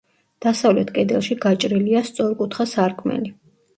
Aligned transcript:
დასავლეთ 0.45 0.89
კედელში 0.95 1.37
გაჭრილია 1.45 2.03
სწორკუთხა 2.09 2.67
სარკმელი. 2.73 3.35